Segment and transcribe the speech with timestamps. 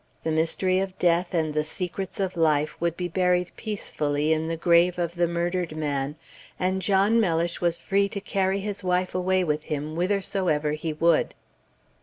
[0.23, 4.57] The mystery of death and the secrets of life would be buried peacefully in the
[4.57, 6.15] grave of the murdered man,
[6.59, 11.35] and John Mellish was free to carry his wife away with him whithersoever he would.